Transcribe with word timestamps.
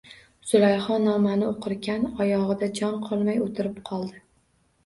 Zulayho 0.51 0.95
nomani 1.03 1.49
o`qirkan, 1.59 2.07
oyog`ida 2.25 2.71
jon 2.81 2.99
qolmay 3.09 3.39
o`tirib 3.49 3.79
qoldi 3.93 4.27